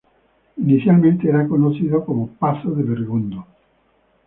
[0.57, 3.45] Inicialmente era conocido como "Pazo de Bergondo".